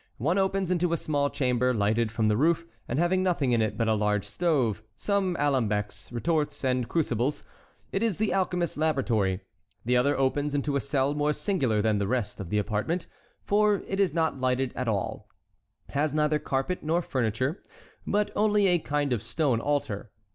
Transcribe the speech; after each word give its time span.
One 0.17 0.39
opens 0.39 0.71
into 0.71 0.93
a 0.93 0.97
small 0.97 1.29
chamber 1.29 1.75
lighted 1.75 2.11
from 2.11 2.27
the 2.27 2.35
roof, 2.35 2.65
and 2.87 2.97
having 2.97 3.21
nothing 3.21 3.51
in 3.51 3.61
it 3.61 3.77
but 3.77 3.87
a 3.87 3.93
large 3.93 4.25
stove, 4.25 4.81
some 4.95 5.35
alembecs, 5.35 6.11
retorts, 6.11 6.65
and 6.65 6.89
crucibles: 6.89 7.43
it 7.91 8.01
is 8.01 8.17
the 8.17 8.33
alchemist's 8.33 8.79
laboratory; 8.79 9.41
the 9.85 9.95
other 9.97 10.17
opens 10.17 10.55
into 10.55 10.75
a 10.75 10.81
cell 10.81 11.13
more 11.13 11.33
singular 11.33 11.83
than 11.83 11.99
the 11.99 12.07
rest 12.07 12.39
of 12.39 12.49
the 12.49 12.57
apartment, 12.57 13.05
for 13.43 13.83
it 13.87 13.99
is 13.99 14.11
not 14.11 14.41
lighted 14.41 14.73
at 14.75 14.87
all—has 14.87 16.15
neither 16.15 16.39
carpet 16.39 16.81
nor 16.81 17.03
furniture, 17.03 17.61
but 18.07 18.31
only 18.35 18.65
a 18.65 18.79
kind 18.79 19.13
of 19.13 19.21
stone 19.21 19.59
altar. 19.61 20.09